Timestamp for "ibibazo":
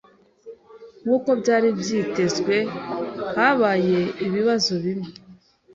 4.25-4.73